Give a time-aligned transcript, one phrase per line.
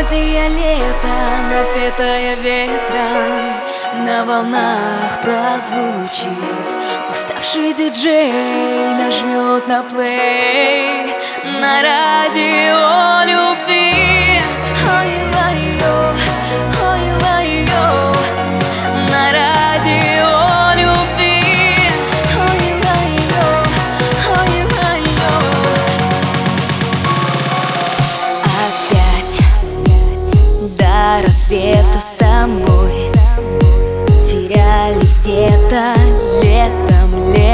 [0.00, 1.18] Мелодия лета,
[1.50, 6.30] напетая ветром На волнах прозвучит.
[7.10, 11.04] Уставший диджей нажмет на плей
[11.60, 13.09] На радио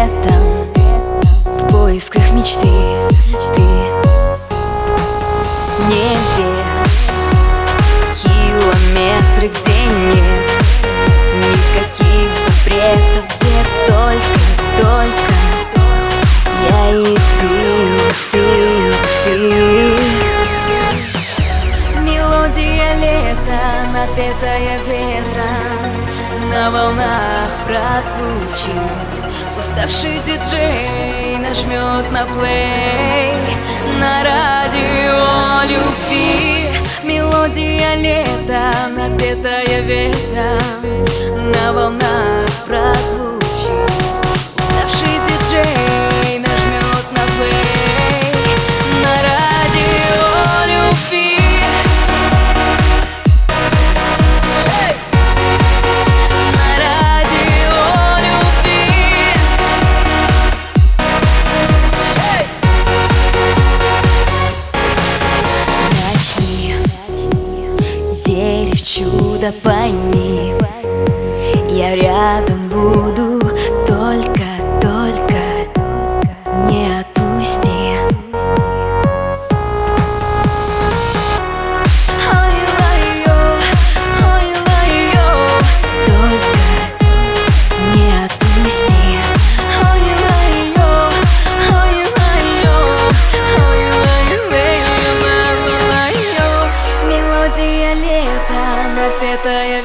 [0.07, 0.45] летом,
[1.45, 2.69] В поисках мечты.
[3.55, 3.63] Ты
[5.89, 6.43] Небес
[8.15, 9.79] Километры, где
[10.13, 10.51] нет.
[11.37, 14.41] Никаких запретов, где только,
[14.81, 15.35] только
[16.71, 17.55] Я и ты,
[18.33, 18.45] ты,
[19.25, 19.37] ты.
[22.03, 25.86] Мелодия лета, напетая ветром
[26.57, 28.73] На волнах прозвучит.
[29.59, 33.35] Уставший диджей нажмет на плей.
[34.01, 36.67] На радио любви
[37.05, 41.05] Мелодия лета, напетая ветром.
[41.53, 42.26] На волнах
[68.87, 70.55] чудо, пойми.
[71.71, 73.26] Я рядом буду,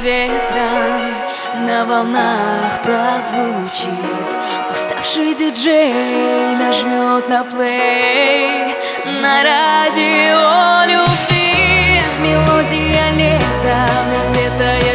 [0.02, 0.70] ветра
[1.68, 4.30] На волнах прозвучит.
[4.72, 8.76] Уставший диджей нажмет на плей.
[9.22, 13.88] На радио любви Мелодия лета,
[14.36, 14.91] лето я